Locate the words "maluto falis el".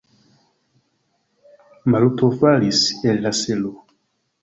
1.91-3.25